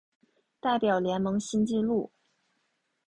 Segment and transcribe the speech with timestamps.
[0.59, 2.11] 代表联盟新纪录